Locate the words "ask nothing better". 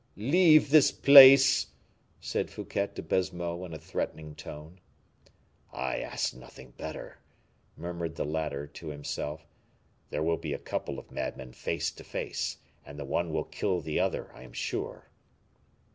5.99-7.19